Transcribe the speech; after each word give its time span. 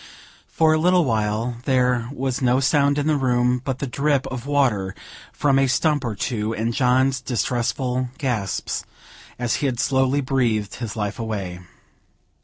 For 0.47 0.73
a 0.73 0.79
little 0.79 1.05
while, 1.05 1.57
there 1.65 2.09
was 2.11 2.41
no 2.41 2.59
sound 2.59 2.97
in 2.97 3.05
the 3.05 3.15
room 3.17 3.61
but 3.63 3.77
the 3.77 3.85
drip 3.85 4.25
of 4.31 4.47
water, 4.47 4.95
from 5.31 5.59
a 5.59 5.67
stump 5.67 6.03
or 6.03 6.15
two, 6.15 6.55
and 6.55 6.73
John's 6.73 7.21
distressful 7.21 8.09
gasps, 8.17 8.83
as 9.37 9.57
he 9.57 9.69
slowly 9.75 10.19
breathed 10.21 10.73
his 10.77 10.95
life 10.95 11.19
away. 11.19 11.59